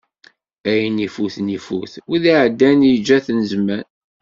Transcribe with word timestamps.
Ayen 0.71 0.97
ifuten 1.07 1.47
ifut, 1.57 1.93
wid 2.09 2.23
iɛeddan 2.33 2.79
yeǧǧa-ten 2.87 3.39
zzman. 3.51 3.85